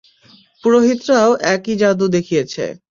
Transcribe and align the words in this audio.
পুরোহিতরাও 0.63 1.31
একই 1.53 1.73
জাদু 1.75 2.05
দেখিয়েছে। 2.07 2.65